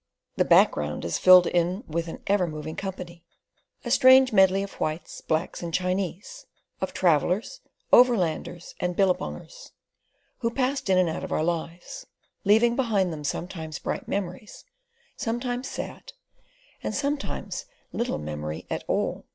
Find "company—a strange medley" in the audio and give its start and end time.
2.75-4.63